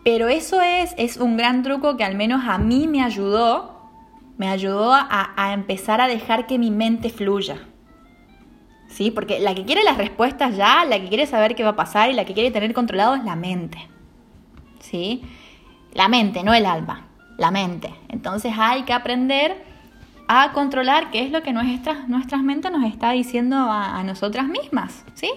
Pero 0.03 0.27
eso 0.27 0.61
es, 0.61 0.93
es 0.99 1.19
un 1.19 1.37
gran 1.37 1.63
truco 1.63 1.97
que 1.97 2.03
al 2.03 2.17
menos 2.17 2.43
a 2.49 2.59
mí 2.59 2.89
me 2.89 3.05
ayudó, 3.05 3.76
me 4.39 4.49
ayudó 4.49 4.93
a, 4.93 5.53
empezar 5.53 6.01
a 6.01 6.09
dejar 6.09 6.47
que 6.47 6.59
mi 6.59 6.71
mente 6.71 7.11
fluya. 7.11 7.59
¿Sí? 8.89 9.11
Porque 9.11 9.41
la 9.41 9.55
que 9.55 9.65
quiere 9.65 9.83
las 9.83 9.99
respuestas 9.99 10.57
ya, 10.57 10.85
la 10.85 11.01
que 11.01 11.09
quiere 11.09 11.27
saber 11.27 11.55
qué 11.55 11.65
va 11.65 11.71
a 11.71 11.77
pasar 11.77 12.11
y 12.11 12.15
la 12.15 12.25
que 12.25 12.35
quiere 12.35 12.51
tener 12.51 12.73
controlado 12.73 13.15
es 13.15 13.25
la 13.25 13.37
mente. 13.37 13.79
¿Sí? 14.81 15.23
La 15.93 16.09
mente, 16.09 16.43
no 16.43 16.55
el 16.55 16.67
alma, 16.67 17.09
la 17.37 17.51
mente. 17.51 17.95
Entonces 18.09 18.53
hay 18.57 18.83
que 18.83 18.93
aprender 18.93 19.65
a 20.29 20.53
controlar 20.53 21.11
qué 21.11 21.25
es 21.25 21.31
lo 21.31 21.43
que 21.43 21.53
nuestras, 21.53 22.09
nuestras 22.09 22.43
mentes 22.43 22.71
nos 22.73 22.85
está 22.85 23.13
diciendo 23.13 23.57
a, 23.57 24.03
nosotras 24.03 24.47
mismas, 24.49 25.05
¿sí? 25.15 25.31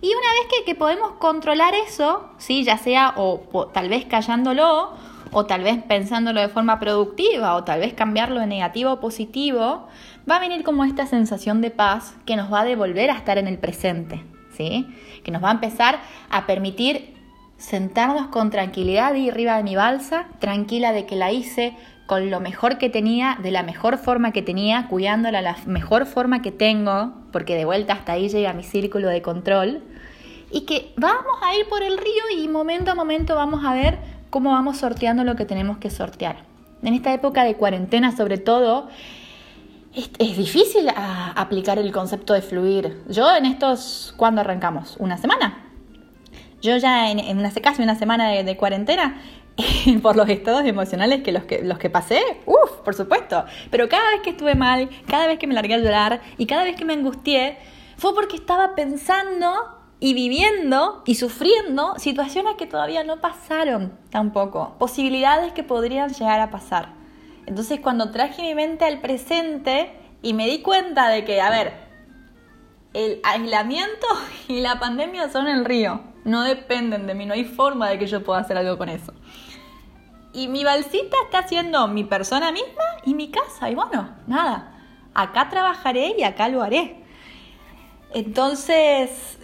Y 0.00 0.08
una 0.08 0.32
vez 0.32 0.64
que, 0.66 0.74
podemos 0.74 1.12
controlar 1.12 1.74
eso, 1.74 2.28
¿sí? 2.36 2.64
ya 2.64 2.76
sea 2.76 3.14
o, 3.16 3.70
tal 3.72 3.88
vez 3.88 4.04
callándolo, 4.04 4.92
o 5.34 5.46
tal 5.46 5.64
vez 5.64 5.82
pensándolo 5.82 6.40
de 6.40 6.48
forma 6.48 6.78
productiva, 6.78 7.56
o 7.56 7.64
tal 7.64 7.80
vez 7.80 7.92
cambiarlo 7.92 8.40
de 8.40 8.46
negativo 8.46 8.90
a 8.90 9.00
positivo, 9.00 9.88
va 10.30 10.36
a 10.36 10.40
venir 10.40 10.62
como 10.62 10.84
esta 10.84 11.06
sensación 11.06 11.60
de 11.60 11.70
paz 11.70 12.14
que 12.24 12.36
nos 12.36 12.52
va 12.52 12.60
a 12.60 12.64
devolver 12.64 13.10
a 13.10 13.16
estar 13.16 13.36
en 13.36 13.48
el 13.48 13.58
presente, 13.58 14.24
¿sí? 14.56 14.86
que 15.24 15.32
nos 15.32 15.42
va 15.42 15.48
a 15.48 15.54
empezar 15.54 15.98
a 16.30 16.46
permitir 16.46 17.14
sentarnos 17.56 18.28
con 18.28 18.50
tranquilidad 18.50 19.14
y 19.14 19.28
arriba 19.28 19.56
de 19.56 19.64
mi 19.64 19.74
balsa, 19.74 20.26
tranquila 20.38 20.92
de 20.92 21.04
que 21.04 21.16
la 21.16 21.32
hice 21.32 21.76
con 22.06 22.30
lo 22.30 22.38
mejor 22.38 22.78
que 22.78 22.88
tenía, 22.88 23.38
de 23.42 23.50
la 23.50 23.62
mejor 23.62 23.98
forma 23.98 24.30
que 24.30 24.42
tenía, 24.42 24.86
cuidándola 24.88 25.42
la 25.42 25.56
mejor 25.66 26.06
forma 26.06 26.42
que 26.42 26.52
tengo, 26.52 27.12
porque 27.32 27.56
de 27.56 27.64
vuelta 27.64 27.94
hasta 27.94 28.12
ahí 28.12 28.28
llega 28.28 28.52
mi 28.52 28.62
círculo 28.62 29.08
de 29.08 29.22
control, 29.22 29.82
y 30.50 30.66
que 30.66 30.92
vamos 30.96 31.38
a 31.42 31.56
ir 31.56 31.66
por 31.68 31.82
el 31.82 31.98
río 31.98 32.38
y 32.38 32.46
momento 32.46 32.92
a 32.92 32.94
momento 32.94 33.34
vamos 33.34 33.64
a 33.64 33.74
ver 33.74 33.98
cómo 34.34 34.50
vamos 34.50 34.78
sorteando 34.78 35.22
lo 35.22 35.36
que 35.36 35.44
tenemos 35.44 35.78
que 35.78 35.90
sortear. 35.90 36.38
En 36.82 36.92
esta 36.92 37.14
época 37.14 37.44
de 37.44 37.54
cuarentena 37.54 38.10
sobre 38.10 38.36
todo, 38.36 38.88
es, 39.94 40.36
difícil 40.36 40.88
ah, 40.88 41.32
aplicar 41.36 41.78
el 41.78 41.92
concepto 41.92 42.34
de 42.34 42.42
fluir. 42.42 43.00
Yo 43.08 43.32
en 43.36 43.46
estos, 43.46 44.12
¿cuándo 44.16 44.40
arrancamos? 44.40 44.96
¿Una 44.98 45.18
semana? 45.18 45.70
Yo 46.60 46.76
ya 46.78 47.12
en, 47.12 47.20
en 47.20 47.46
hace 47.46 47.60
casi 47.60 47.80
una 47.80 47.94
semana 47.94 48.30
de, 48.30 48.56
cuarentena 48.56 49.20
por 50.02 50.16
los 50.16 50.28
estados 50.28 50.64
emocionales 50.64 51.22
que 51.22 51.30
los 51.30 51.44
que 51.44 51.62
los 51.62 51.78
que 51.78 51.88
pasé, 51.88 52.20
uff, 52.44 52.80
por 52.84 52.96
supuesto. 52.96 53.44
Pero 53.70 53.88
cada 53.88 54.10
vez 54.10 54.22
que 54.22 54.30
estuve 54.30 54.56
mal, 54.56 54.90
cada 55.06 55.28
vez 55.28 55.38
que 55.38 55.46
me 55.46 55.54
largué 55.54 55.74
a 55.74 55.78
llorar 55.78 56.20
y 56.38 56.46
cada 56.46 56.64
vez 56.64 56.74
que 56.74 56.84
me 56.84 56.94
angustié, 56.94 57.56
fue 57.98 58.12
porque 58.16 58.34
estaba 58.34 58.74
pensando 58.74 59.73
y 60.04 60.12
viviendo 60.12 61.02
y 61.06 61.14
sufriendo 61.14 61.94
situaciones 61.96 62.56
que 62.56 62.66
todavía 62.66 63.04
no 63.04 63.22
pasaron 63.22 63.98
tampoco, 64.10 64.76
posibilidades 64.78 65.54
que 65.54 65.62
podrían 65.62 66.12
llegar 66.12 66.40
a 66.40 66.50
pasar. 66.50 66.90
Entonces 67.46 67.80
cuando 67.80 68.10
traje 68.10 68.42
mi 68.42 68.54
mente 68.54 68.84
al 68.84 69.00
presente 69.00 69.98
y 70.20 70.34
me 70.34 70.46
di 70.46 70.60
cuenta 70.60 71.08
de 71.08 71.24
que, 71.24 71.40
a 71.40 71.48
ver, 71.48 71.72
el 72.92 73.18
aislamiento 73.24 74.06
y 74.48 74.60
la 74.60 74.78
pandemia 74.78 75.30
son 75.30 75.48
el 75.48 75.64
río, 75.64 76.02
no 76.24 76.42
dependen 76.42 77.06
de 77.06 77.14
mí, 77.14 77.24
no 77.24 77.32
hay 77.32 77.44
forma 77.46 77.88
de 77.88 77.98
que 77.98 78.06
yo 78.06 78.22
pueda 78.22 78.40
hacer 78.40 78.58
algo 78.58 78.76
con 78.76 78.90
eso. 78.90 79.14
Y 80.34 80.48
mi 80.48 80.64
balsita 80.64 81.16
está 81.24 81.48
siendo 81.48 81.88
mi 81.88 82.04
persona 82.04 82.52
misma 82.52 82.84
y 83.06 83.14
mi 83.14 83.30
casa, 83.30 83.70
y 83.70 83.74
bueno, 83.74 84.10
nada, 84.26 84.82
acá 85.14 85.48
trabajaré 85.48 86.14
y 86.18 86.24
acá 86.24 86.50
lo 86.50 86.62
haré. 86.62 87.02
Entonces, 88.12 89.38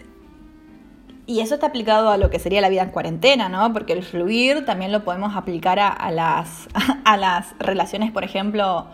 y 1.30 1.38
eso 1.38 1.54
está 1.54 1.68
aplicado 1.68 2.10
a 2.10 2.16
lo 2.16 2.28
que 2.28 2.40
sería 2.40 2.60
la 2.60 2.68
vida 2.68 2.82
en 2.82 2.90
cuarentena, 2.90 3.48
¿no? 3.48 3.72
Porque 3.72 3.92
el 3.92 4.02
fluir 4.02 4.64
también 4.64 4.90
lo 4.90 5.04
podemos 5.04 5.36
aplicar 5.36 5.78
a, 5.78 6.10
las, 6.10 6.68
a 7.04 7.16
las 7.16 7.54
relaciones, 7.60 8.10
por 8.10 8.24
ejemplo, 8.24 8.88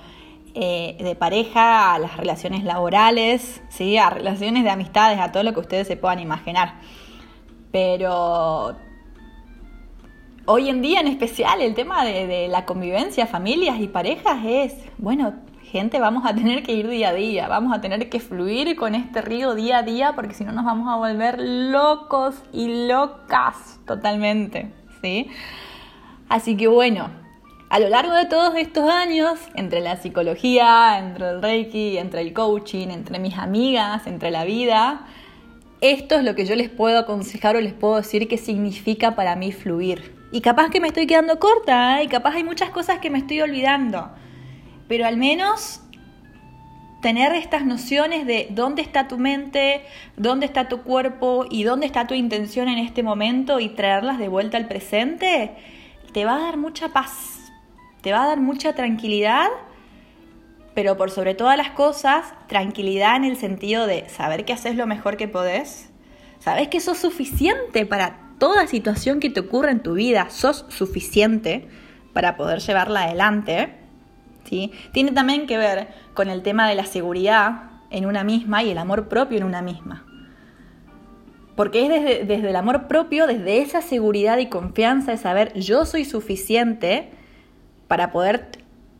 eh, 0.53 0.99
de 1.01 1.15
pareja, 1.15 1.95
a 1.95 1.99
las 1.99 2.19
relaciones 2.19 2.63
laborales, 2.63 3.63
¿sí? 3.71 3.97
A 3.97 4.11
relaciones 4.11 4.65
de 4.65 4.71
amistades, 4.71 5.19
a 5.19 5.33
todo 5.33 5.45
lo 5.45 5.55
que 5.55 5.61
ustedes 5.61 5.87
se 5.87 5.97
puedan 5.97 6.19
imaginar. 6.19 6.75
Pero 7.73 8.77
hoy 10.45 10.69
en 10.69 10.83
día 10.83 11.01
en 11.01 11.07
especial 11.07 11.63
el 11.63 11.75
tema 11.75 12.05
de, 12.05 12.27
de 12.27 12.49
la 12.49 12.67
convivencia, 12.67 13.27
familias 13.27 13.81
y 13.81 13.89
parejas 13.89 14.45
es, 14.45 14.75
bueno, 14.99 15.33
gente, 15.67 15.99
vamos 15.99 16.25
a 16.25 16.35
tener 16.35 16.63
que 16.63 16.73
ir 16.73 16.89
día 16.89 17.11
a 17.11 17.13
día, 17.13 17.49
vamos 17.49 17.77
a 17.77 17.81
tener 17.81 18.09
que 18.09 18.21
fluir 18.21 18.77
con 18.77 18.95
este 18.95 19.21
río 19.21 19.55
día 19.55 19.79
a 19.79 19.83
día 19.83 20.13
porque 20.15 20.35
si 20.35 20.45
no 20.45 20.53
nos 20.53 20.65
vamos 20.65 20.89
a 20.89 20.97
volver 20.97 21.41
locos 21.41 22.37
y 22.53 22.87
locas 22.87 23.81
totalmente, 23.87 24.73
¿sí? 25.03 25.29
Así 26.29 26.57
que 26.57 26.69
bueno, 26.69 27.11
a 27.69 27.81
lo 27.81 27.89
largo 27.89 28.15
de 28.15 28.27
todos 28.27 28.55
estos 28.57 28.89
años, 28.89 29.41
entre 29.55 29.81
la 29.81 29.97
psicología, 29.97 30.99
entre 30.99 31.31
el 31.31 31.43
reiki, 31.43 31.99
entre 31.99 32.21
el 32.21 32.33
coaching, 32.33 32.89
entre 32.89 33.19
mis 33.19 33.37
amigas, 33.37 34.07
entre 34.07 34.31
la 34.31 34.45
vida, 34.45 35.07
esto 35.81 36.15
es 36.15 36.25
lo 36.25 36.35
que 36.35 36.47
yo 36.47 36.55
les 36.55 36.71
puedo 36.71 36.99
aconsejar 36.99 37.57
o 37.57 37.61
les 37.61 37.75
puedo 37.75 37.97
decir 37.97 38.29
que 38.29 38.39
significa 38.39 39.17
para 39.17 39.35
mí 39.37 39.53
fluir. 39.53 40.15
Y 40.33 40.41
capaz 40.41 40.71
que 40.71 40.81
me 40.81 40.89
estoy 40.89 41.07
quedando 41.07 41.39
corta, 41.39 42.01
¿eh? 42.01 42.05
y 42.05 42.09
capaz 42.09 42.35
hay 42.35 42.45
muchas 42.45 42.71
cosas 42.71 43.01
que 43.01 43.11
me 43.11 43.19
estoy 43.19 43.41
olvidando 43.41 44.11
pero 44.89 45.07
al 45.07 45.17
menos 45.17 45.81
tener 47.07 47.35
estas 47.35 47.65
nociones 47.65 48.27
de 48.27 48.49
dónde 48.51 48.83
está 48.83 49.07
tu 49.07 49.19
mente, 49.19 49.85
dónde 50.17 50.47
está 50.47 50.69
tu 50.69 50.83
cuerpo 50.83 51.47
y 51.49 51.63
dónde 51.63 51.87
está 51.87 52.07
tu 52.07 52.15
intención 52.15 52.69
en 52.69 52.79
este 52.79 53.03
momento 53.03 53.61
y 53.61 53.69
traerlas 53.69 54.19
de 54.19 54.29
vuelta 54.29 54.57
al 54.57 54.67
presente, 54.67 55.53
te 56.13 56.25
va 56.25 56.37
a 56.37 56.41
dar 56.41 56.57
mucha 56.57 56.89
paz, 56.89 57.53
te 58.01 58.13
va 58.13 58.25
a 58.25 58.27
dar 58.29 58.41
mucha 58.41 58.75
tranquilidad, 58.75 59.49
pero 60.75 60.97
por 60.97 61.11
sobre 61.11 61.35
todas 61.35 61.57
las 61.57 61.71
cosas, 61.71 62.35
tranquilidad 62.49 63.17
en 63.17 63.25
el 63.25 63.37
sentido 63.37 63.87
de 63.87 64.09
saber 64.09 64.45
que 64.45 64.53
haces 64.53 64.77
lo 64.77 64.87
mejor 64.87 65.17
que 65.17 65.29
podés, 65.29 65.91
sabes 66.39 66.69
que 66.69 66.81
sos 66.81 66.99
suficiente 66.99 67.87
para 67.87 68.19
toda 68.39 68.67
situación 68.67 69.21
que 69.21 69.31
te 69.31 69.41
ocurra 69.41 69.71
en 69.71 69.81
tu 69.81 69.95
vida, 69.95 70.29
sos 70.31 70.67
suficiente 70.69 71.69
para 72.13 72.37
poder 72.37 72.61
llevarla 72.61 73.05
adelante 73.05 73.86
tiene 74.47 75.13
también 75.13 75.47
que 75.47 75.59
ver 75.59 75.89
con 76.15 76.29
el 76.29 76.43
tema 76.43 76.69
de 76.69 76.75
la 76.75 76.85
seguridad 76.85 77.71
en 77.91 78.07
una 78.07 78.25
misma 78.25 78.63
y 78.63 78.71
el 78.71 78.79
amor 78.79 79.09
propio 79.09 79.39
en 79.39 79.45
una 79.45 79.63
misma. 79.63 80.05
Porque 81.55 81.85
es 81.85 81.89
desde, 81.89 82.25
desde, 82.25 82.51
el 82.51 82.57
amor 82.57 82.87
propio, 82.87 83.27
desde 83.27 83.63
esa 83.63 83.81
seguridad 83.81 84.39
y 84.39 84.47
confianza 84.47 85.13
de 85.13 85.17
saber 85.17 85.55
yo 85.55 85.87
soy 85.87 86.05
suficiente 86.05 87.11
para 87.89 88.13
poder 88.13 88.51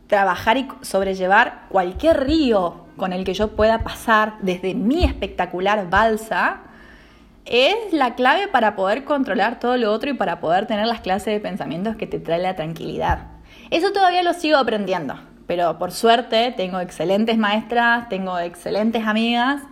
trabajar 0.07 0.57
y 0.57 0.67
sobrellevar 0.81 1.65
cualquier 1.69 2.25
río 2.25 2.85
con 2.95 3.13
el 3.13 3.25
que 3.25 3.33
yo 3.33 3.55
pueda 3.55 3.83
pasar 3.83 4.35
desde 4.41 4.73
mi 4.73 5.03
espectacular 5.03 5.89
balsa, 5.89 6.61
es 7.45 7.75
la 7.91 8.15
clave 8.15 8.47
para 8.47 8.75
poder 8.75 9.03
controlar 9.03 9.59
todo 9.59 9.77
lo 9.77 9.93
otro 9.93 10.09
y 10.09 10.13
para 10.13 10.39
poder 10.39 10.65
tener 10.65 10.87
las 10.87 11.01
clases 11.01 11.33
de 11.33 11.39
pensamientos 11.39 11.95
que 11.95 12.07
te 12.07 12.19
trae 12.19 12.39
la 12.39 12.55
tranquilidad. 12.55 13.27
Eso 13.69 13.91
todavía 13.93 14.23
lo 14.23 14.33
sigo 14.33 14.57
aprendiendo 14.57 15.15
pero 15.47 15.79
por 15.79 15.91
suerte 15.91 16.53
tengo 16.55 16.79
excelentes 16.79 17.37
maestras, 17.37 18.09
tengo 18.09 18.37
excelentes 18.37 19.07
amigas 19.07 19.63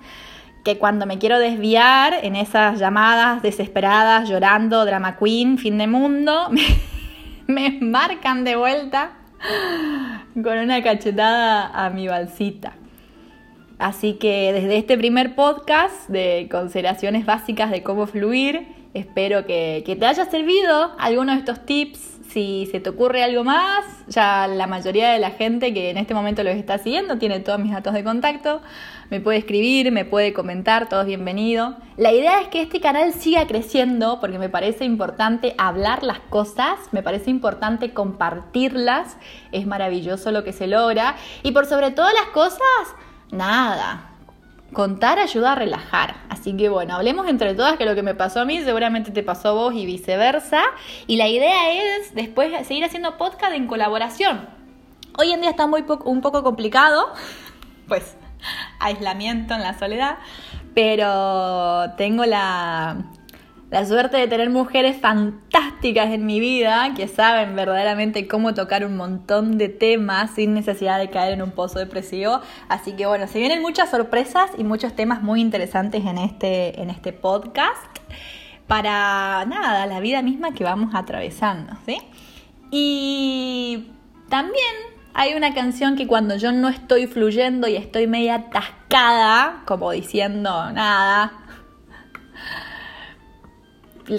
que 0.64 0.80
cuando 0.80 1.06
me 1.06 1.20
quiero 1.20 1.38
desviar 1.38 2.16
en 2.24 2.36
esas 2.36 2.80
llamadas 2.80 3.44
desesperadas, 3.44 4.28
llorando, 4.28 4.84
drama 4.84 5.18
queen, 5.18 5.60
fin 5.60 5.78
de 5.78 5.86
mundo, 5.86 6.50
me, 7.48 7.78
marcan 7.82 8.44
de 8.44 8.56
vuelta 8.56 9.12
con 10.34 10.58
una 10.58 10.82
cachetada 10.82 11.68
a 11.68 11.92
mi 11.92 12.08
balsita. 12.08 12.74
Así 13.78 14.14
que 14.14 14.54
desde 14.54 14.78
este 14.78 14.98
primer 14.98 15.36
podcast 15.36 16.10
de 16.10 16.48
consideraciones 16.50 17.26
básicas 17.26 17.70
de 17.70 17.84
cómo 17.84 18.08
fluir, 18.08 18.68
espero 18.96 19.46
que, 19.46 19.84
que 19.86 19.96
te 19.96 20.06
haya 20.06 20.26
servido 20.26 20.96
alguno 20.98 21.34
de 21.34 21.40
estos 21.40 21.64
tips 21.66 22.15
si 22.30 22.68
se 22.72 22.80
te 22.80 22.90
ocurre 22.90 23.24
algo 23.24 23.44
más, 23.44 23.86
ya 24.08 24.48
la 24.48 24.68
mayoría 24.68 25.12
de 25.12 25.20
la 25.20 25.32
gente 25.32 25.74
que 25.74 25.90
en 25.90 25.98
este 25.98 26.14
momento 26.14 26.44
los 26.44 26.56
está 26.56 26.78
siguiendo 26.78 27.18
tiene 27.18 27.40
todos 27.40 27.60
mis 27.60 27.72
datos 27.72 27.94
de 27.94 28.04
contacto. 28.04 28.62
Me 29.10 29.22
puede 29.22 29.38
escribir, 29.38 29.92
me 29.92 30.04
puede 30.04 30.34
comentar, 30.34 30.90
todo 30.90 31.02
es 31.02 31.08
bienvenido. 31.08 31.78
La 31.96 32.12
idea 32.12 32.42
es 32.42 32.48
que 32.48 32.62
este 32.62 32.82
canal 32.82 33.14
siga 33.14 33.46
creciendo 33.46 34.20
porque 34.20 34.40
me 34.40 34.50
parece 34.50 34.84
importante 34.86 35.54
hablar 35.58 36.04
las 36.04 36.20
cosas, 36.20 36.80
me 36.92 37.04
parece 37.04 37.30
importante 37.30 37.94
compartirlas, 37.94 39.18
es 39.52 39.68
maravilloso 39.68 40.32
lo 40.32 40.44
que 40.44 40.54
se 40.54 40.68
logra 40.68 41.16
y 41.44 41.52
por 41.52 41.68
sobre 41.68 41.92
todas 41.92 42.14
las 42.14 42.32
cosas, 42.34 42.96
nada, 43.32 44.15
Contar 44.74 45.20
ayuda 45.20 45.54
a 45.54 45.56
relajar. 45.56 46.16
Así 46.30 46.56
que 46.58 46.70
bueno, 46.70 46.96
hablemos 46.96 47.28
entre 47.28 47.54
todas 47.54 47.78
que 47.78 47.86
lo 47.86 47.96
que 47.96 48.04
me 48.04 48.16
pasó 48.16 48.42
a 48.42 48.46
mí 48.46 48.62
seguramente 48.62 49.12
te 49.12 49.24
pasó 49.24 49.50
a 49.50 49.52
vos 49.54 49.74
y 49.74 49.86
viceversa. 49.86 50.64
Y 51.08 51.18
la 51.18 51.28
idea 51.28 51.72
es 51.72 52.14
después 52.14 52.68
seguir 52.68 52.84
haciendo 52.84 53.18
podcast 53.18 53.54
en 53.54 53.68
colaboración. 53.68 54.48
Hoy 55.18 55.32
en 55.32 55.42
día 55.42 55.52
está 55.52 55.66
muy 55.66 55.86
un 56.04 56.22
poco 56.22 56.44
complicado, 56.44 57.14
pues 57.88 58.18
aislamiento 58.80 59.54
en 59.54 59.62
la 59.62 59.78
soledad, 59.78 60.18
pero 60.74 61.94
tengo 61.96 62.26
la, 62.26 62.98
la 63.72 63.86
suerte 63.86 64.18
de 64.18 64.28
tener 64.28 64.50
mujeres 64.50 64.98
fantásticas 64.98 66.12
en 66.12 66.26
mi 66.26 66.40
vida 66.40 66.94
que 66.96 67.08
saben 67.08 67.56
verdaderamente 67.56 68.28
cómo 68.28 68.54
tocar 68.54 68.86
un 68.86 68.96
montón 68.96 69.58
de 69.58 69.70
temas 69.70 70.32
sin 70.32 70.54
necesidad 70.54 71.00
de 71.00 71.10
caer 71.10 71.34
en 71.34 71.42
un 71.42 71.52
pozo 71.52 71.80
depresivo. 71.80 72.42
Así 72.70 72.94
que 72.94 73.06
bueno, 73.06 73.28
se 73.28 73.40
vienen 73.40 73.62
muchas 73.62 73.90
sorpresas 73.90 74.52
y 74.58 74.64
muchos 74.64 74.96
temas 74.96 75.24
muy 75.24 75.42
interesantes 75.42 76.06
en 76.06 76.18
este, 76.18 76.80
en 76.80 76.90
este 76.90 77.12
podcast 77.12 77.84
para 78.68 79.46
nada, 79.46 79.86
la 79.86 80.00
vida 80.00 80.22
misma 80.22 80.54
que 80.54 80.64
vamos 80.64 80.96
atravesando, 80.96 81.74
¿sí? 81.86 81.98
Y 82.72 83.88
también 84.30 84.76
hay 85.14 85.34
una 85.34 85.54
canción 85.54 85.96
que 85.96 86.08
cuando 86.08 86.36
yo 86.36 86.52
no 86.52 86.68
estoy 86.68 87.08
fluyendo 87.08 87.68
y 87.68 87.76
estoy 87.76 88.08
media 88.08 88.36
atascada, 88.36 89.62
como 89.66 89.92
diciendo 89.92 90.72
nada, 90.72 91.45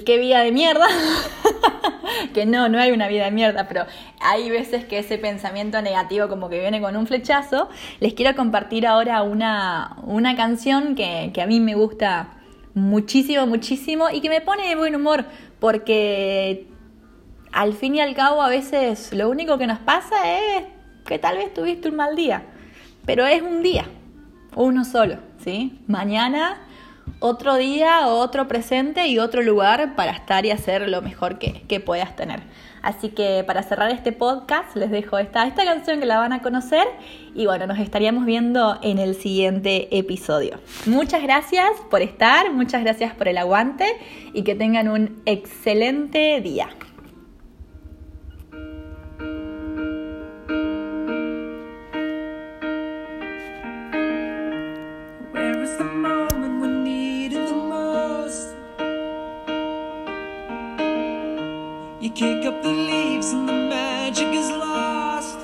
qué 0.04 0.18
vida 0.18 0.40
de 0.40 0.52
mierda. 0.52 0.86
que 2.34 2.46
no, 2.46 2.68
no 2.68 2.78
hay 2.78 2.92
una 2.92 3.08
vida 3.08 3.24
de 3.24 3.30
mierda, 3.30 3.68
pero 3.68 3.86
hay 4.20 4.50
veces 4.50 4.84
que 4.84 4.98
ese 4.98 5.18
pensamiento 5.18 5.80
negativo 5.82 6.28
como 6.28 6.48
que 6.48 6.60
viene 6.60 6.80
con 6.80 6.96
un 6.96 7.06
flechazo. 7.06 7.68
Les 8.00 8.14
quiero 8.14 8.36
compartir 8.36 8.86
ahora 8.86 9.22
una, 9.22 9.96
una 10.04 10.36
canción 10.36 10.94
que, 10.94 11.30
que 11.32 11.42
a 11.42 11.46
mí 11.46 11.60
me 11.60 11.74
gusta 11.74 12.28
muchísimo, 12.74 13.46
muchísimo 13.46 14.10
y 14.12 14.20
que 14.20 14.28
me 14.28 14.40
pone 14.40 14.68
de 14.68 14.76
buen 14.76 14.94
humor 14.94 15.24
porque 15.58 16.68
al 17.52 17.72
fin 17.72 17.94
y 17.94 18.00
al 18.00 18.14
cabo 18.14 18.42
a 18.42 18.50
veces 18.50 19.14
lo 19.14 19.30
único 19.30 19.56
que 19.56 19.66
nos 19.66 19.78
pasa 19.78 20.16
es 20.38 20.64
que 21.06 21.18
tal 21.18 21.38
vez 21.38 21.54
tuviste 21.54 21.88
un 21.88 21.96
mal 21.96 22.14
día, 22.16 22.42
pero 23.06 23.24
es 23.24 23.40
un 23.40 23.62
día, 23.62 23.86
uno 24.54 24.84
solo, 24.84 25.18
¿sí? 25.42 25.80
Mañana 25.86 26.65
otro 27.18 27.56
día, 27.56 28.08
otro 28.08 28.46
presente 28.48 29.06
y 29.06 29.18
otro 29.18 29.42
lugar 29.42 29.94
para 29.96 30.12
estar 30.12 30.44
y 30.44 30.50
hacer 30.50 30.88
lo 30.88 31.02
mejor 31.02 31.38
que, 31.38 31.80
puedas 31.80 32.16
tener. 32.16 32.40
Así 32.82 33.08
que 33.08 33.42
para 33.46 33.62
cerrar 33.62 33.90
este 33.90 34.12
podcast 34.12 34.76
les 34.76 34.90
dejo 34.90 35.18
esta, 35.18 35.46
esta 35.46 35.64
canción 35.64 35.98
que 35.98 36.06
la 36.06 36.18
van 36.18 36.32
a 36.32 36.40
conocer 36.40 36.86
y 37.34 37.46
bueno, 37.46 37.66
nos 37.66 37.78
estaríamos 37.78 38.24
viendo 38.26 38.78
en 38.82 38.98
el 38.98 39.14
siguiente 39.14 39.96
episodio. 39.96 40.60
Muchas 40.86 41.22
gracias 41.22 41.70
por 41.90 42.02
estar, 42.02 42.52
muchas 42.52 42.82
gracias 42.82 43.14
por 43.14 43.28
el 43.28 43.38
aguante 43.38 43.86
y 44.32 44.42
que 44.42 44.54
tengan 44.54 44.88
un 44.88 45.20
excelente 45.26 46.40
día. 46.40 46.68
Kick 62.16 62.46
up 62.46 62.62
the 62.62 62.72
leaves 62.72 63.32
and 63.32 63.46
the 63.46 63.52
magic 63.52 64.28
is 64.28 64.48
lost. 64.48 65.38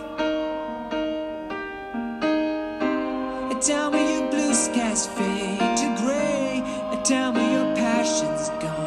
A 3.53 3.61
Tell 3.61 3.91
me 3.91 4.01
your 4.15 4.31
blue 4.31 4.55
skies 4.55 5.07
fade 5.07 5.77
to 5.81 5.97
gray. 6.03 6.63
Tell 7.05 7.31
me 7.33 7.45
your 7.53 7.77
passion's 7.77 8.47
smile 8.47 8.82